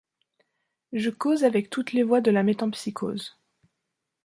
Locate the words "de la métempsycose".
2.21-3.37